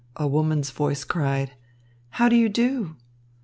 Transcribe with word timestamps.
a 0.15 0.25
woman's 0.27 0.71
voice 0.71 1.03
cried. 1.03 1.51
"How 2.09 2.27
do 2.27 2.35
you 2.35 2.49
do?" 2.49 2.95